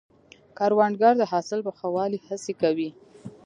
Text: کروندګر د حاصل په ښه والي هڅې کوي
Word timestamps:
کروندګر 0.57 1.13
د 1.17 1.23
حاصل 1.31 1.59
په 1.67 1.71
ښه 1.77 1.87
والي 1.95 2.17
هڅې 2.27 2.53
کوي 2.61 2.89